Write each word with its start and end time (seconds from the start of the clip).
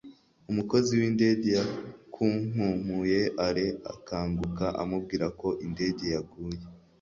umukozi 0.51 0.89
windege 1.01 1.49
yakunkumuye 1.57 3.19
alain 3.45 3.77
akanguka 3.93 4.65
amubwira 4.81 5.25
ko 5.39 5.47
indege 5.65 6.05
yaguye 6.15 6.59